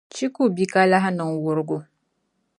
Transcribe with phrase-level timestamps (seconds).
[0.13, 1.77] Chi ku bi ka lahi niŋ wurugu